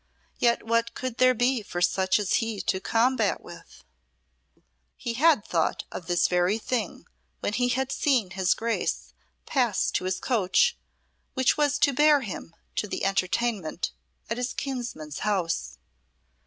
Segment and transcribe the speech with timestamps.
[0.39, 3.83] Yet what could there be for such as he to combat with?"
[4.97, 7.05] He had thought of this very thing
[7.41, 9.13] when he had seen his Grace
[9.45, 10.75] pass to his coach
[11.35, 13.91] which was to bear him to the entertainment
[14.27, 15.77] at his kinsman's house.